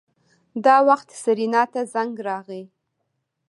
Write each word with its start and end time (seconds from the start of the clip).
دا 0.65 0.75
وخت 0.87 1.09
سېرېنا 1.21 1.63
ته 1.73 1.81
زنګ 1.93 2.13
راغی. 2.27 2.63